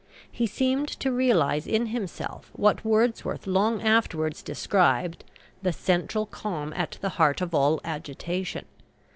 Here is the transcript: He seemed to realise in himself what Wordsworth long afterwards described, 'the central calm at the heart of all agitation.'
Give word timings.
He 0.31 0.47
seemed 0.47 0.87
to 1.01 1.11
realise 1.11 1.67
in 1.67 1.85
himself 1.85 2.49
what 2.53 2.83
Wordsworth 2.83 3.45
long 3.45 3.83
afterwards 3.83 4.41
described, 4.41 5.23
'the 5.61 5.73
central 5.73 6.25
calm 6.25 6.73
at 6.73 6.97
the 7.01 7.09
heart 7.09 7.39
of 7.39 7.53
all 7.53 7.79
agitation.' 7.83 8.65